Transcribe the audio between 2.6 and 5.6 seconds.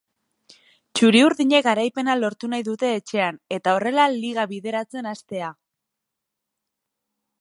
dute etxean, eta horrela, liga bideratzen hastea.